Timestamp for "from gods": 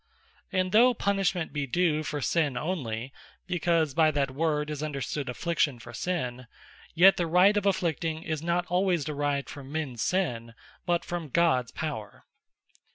11.05-11.69